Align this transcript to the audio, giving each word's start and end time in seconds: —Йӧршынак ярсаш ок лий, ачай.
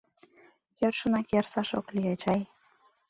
—Йӧршынак 0.81 1.27
ярсаш 1.39 1.69
ок 1.79 1.87
лий, 1.95 2.11
ачай. 2.13 2.41